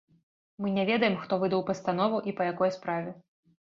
Мы 0.61 0.71
не 0.77 0.85
ведаем, 0.91 1.19
хто 1.27 1.39
выдаў 1.45 1.63
пастанову 1.71 2.25
і 2.31 2.37
па 2.41 2.53
якой 2.53 2.77
справе. 2.81 3.19